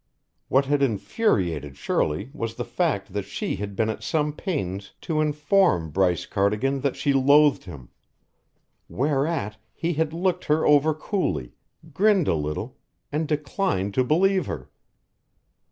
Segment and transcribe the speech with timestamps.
[0.47, 5.21] What had infuriated Shirley was the fact that she had been at some pains to
[5.21, 7.89] inform Bryce Cardigan that she loathed him
[8.89, 11.53] whereat he had looked her over coolly,
[11.93, 12.79] grinned a little,
[13.11, 14.71] and declined to believe her!